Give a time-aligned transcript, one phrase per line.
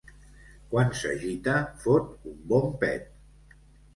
[0.71, 1.53] Quan s'agita
[1.83, 3.07] fot un bon pet.